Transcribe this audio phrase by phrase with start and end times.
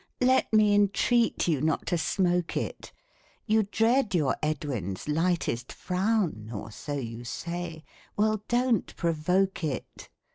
[0.23, 2.91] Let me entreat you not to smoke it;
[3.45, 7.83] You dread your Edwin's lightest frown, Or so you say
[8.17, 10.09] well, don't provoke it.